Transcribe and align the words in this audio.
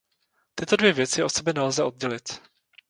Tyto 0.55 0.75
dvě 0.75 0.93
věci 0.93 1.23
od 1.23 1.29
sebe 1.33 1.53
nelze 1.53 1.83
oddělit. 1.83 2.41